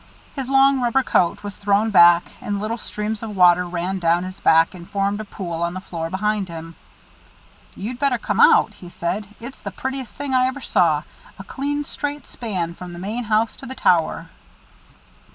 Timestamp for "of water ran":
3.21-3.99